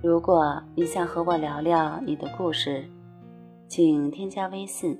[0.00, 2.88] 如果你想和我聊聊你的故事，
[3.66, 4.96] 请添加微信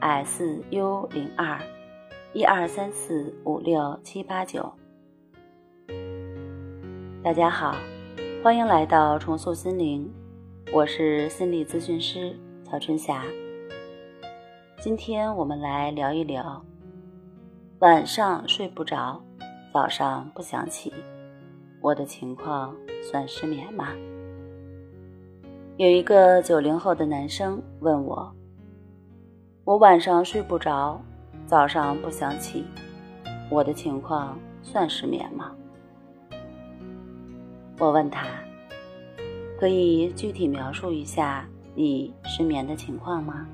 [0.00, 1.56] ：s u 零二
[2.32, 4.68] 一二三四五六七八九。
[7.22, 7.76] 大家好，
[8.42, 10.12] 欢迎来到重塑心灵，
[10.72, 13.22] 我是心理咨询师曹春霞。
[14.80, 16.60] 今天我们来聊一聊，
[17.78, 19.22] 晚上睡不着，
[19.72, 20.92] 早上不想起，
[21.80, 22.74] 我的情况
[23.08, 23.90] 算失眠吗？
[25.78, 28.34] 有一个九零后的男生问我
[29.62, 30.98] ：“我晚上睡不着，
[31.46, 32.64] 早上不想起，
[33.50, 35.52] 我的情况算失眠吗？”
[37.78, 38.26] 我问他
[39.60, 43.46] ：“可以具体描述一下你失眠的情况吗？”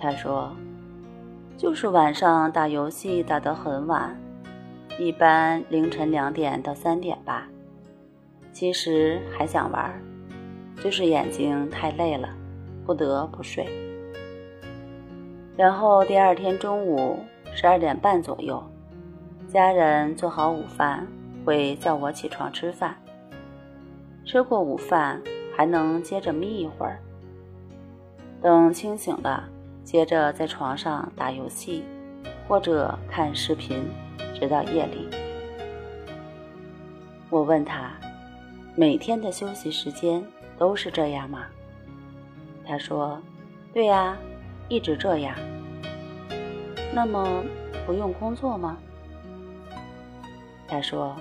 [0.00, 0.50] 他说
[1.56, 4.20] ：“就是晚上打游戏打得很晚，
[4.98, 7.48] 一般凌晨两点到三点吧。
[8.52, 9.94] 其实还想玩。”
[10.82, 12.28] 就是眼睛太累了，
[12.84, 13.64] 不得不睡。
[15.56, 17.20] 然后第二天中午
[17.54, 18.60] 十二点半左右，
[19.46, 21.06] 家人做好午饭，
[21.44, 22.96] 会叫我起床吃饭。
[24.24, 25.22] 吃过午饭
[25.56, 26.98] 还能接着眯一会儿，
[28.40, 29.48] 等清醒了，
[29.84, 31.84] 接着在床上打游戏，
[32.48, 33.84] 或者看视频，
[34.34, 35.08] 直到夜里。
[37.30, 37.92] 我问他，
[38.74, 40.20] 每天的休息时间。
[40.58, 41.44] 都是这样吗？
[42.64, 43.20] 他说
[43.74, 44.16] ：“对呀，
[44.68, 45.34] 一直这样。”
[46.94, 47.42] 那么
[47.86, 48.76] 不用工作吗？
[50.68, 51.16] 他说：“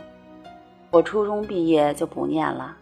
[0.91, 2.77] 我初中毕业就不念了。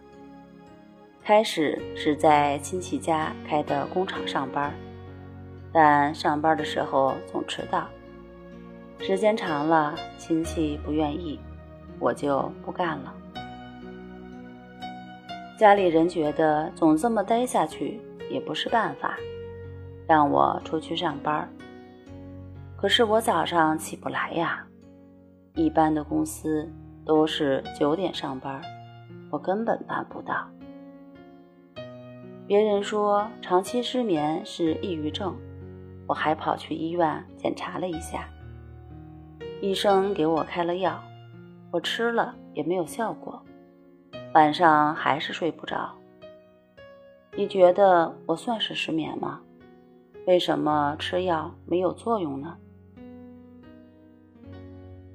[1.22, 4.74] 开始是在亲戚家开的工厂上班，
[5.72, 7.86] 但上班的时候总迟到，
[8.98, 11.40] 时间长了，亲戚不愿意，
[11.98, 13.14] 我就不干了。”
[15.60, 18.00] 家里人觉得总这么待下去
[18.30, 19.18] 也不是办法，
[20.08, 21.46] 让我出去上班。
[22.78, 24.66] 可是我早上起不来呀，
[25.56, 26.66] 一般的公司
[27.04, 28.58] 都是九点上班，
[29.30, 30.48] 我根本办不到。
[32.46, 35.36] 别人说长期失眠是抑郁症，
[36.06, 38.26] 我还跑去医院检查了一下，
[39.60, 40.98] 医生给我开了药，
[41.70, 43.29] 我吃了也没有效果。
[44.32, 45.90] 晚上还是睡不着，
[47.34, 49.40] 你觉得我算是失眠吗？
[50.24, 52.56] 为什么吃药没有作用呢？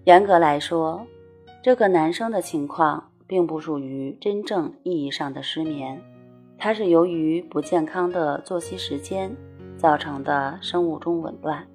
[0.03, 1.01] 严格来说，
[1.63, 5.97] 这个男生的情况并不属于真正意义上的失眠，
[6.57, 9.33] 它是由于不健康的作息时间
[9.77, 11.65] 造成的生物钟紊乱。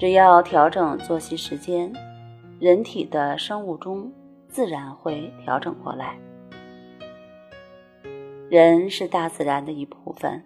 [0.00, 1.92] 只要调整作息时间，
[2.58, 4.10] 人体的生物钟。
[4.54, 6.16] 自然会调整过来。
[8.48, 10.40] 人是大自然的一部分，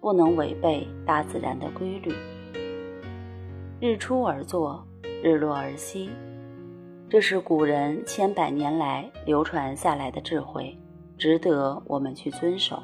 [0.00, 2.14] 不能违背大自然的规律。
[3.80, 4.86] 日出而作，
[5.20, 6.10] 日落而息，
[7.08, 10.78] 这是古人千百年来流传下来的智慧，
[11.18, 12.80] 值得我们去遵守。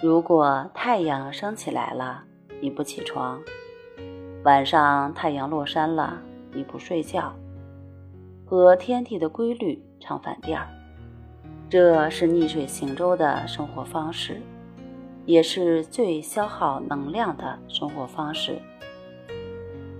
[0.00, 2.22] 如果太阳升起来了，
[2.60, 3.40] 你不起床；
[4.44, 6.20] 晚上太阳落山了，
[6.52, 7.34] 你不睡觉。
[8.46, 10.60] 和天地的规律唱反调，
[11.68, 14.40] 这是逆水行舟的生活方式，
[15.24, 18.58] 也是最消耗能量的生活方式。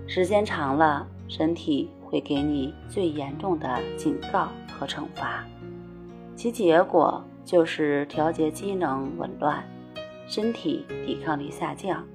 [0.07, 5.43] 时间长了，身体会给你最严重的警告和惩罚，
[6.35, 9.63] 其结果就是调节机能紊乱，
[10.27, 12.05] 身体抵抗力下降，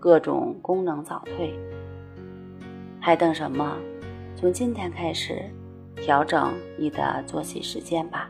[0.00, 1.54] 各种功能早退。
[3.00, 3.76] 还等什么？
[4.34, 5.48] 从今天开始。
[6.02, 8.28] 调整你的作息时间吧。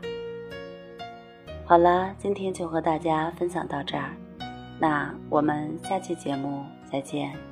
[1.65, 4.11] 好了，今天就和大家分享到这儿，
[4.79, 7.50] 那我们下期节目再见。